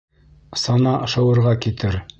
[0.61, 2.05] Сана шыуырға китер.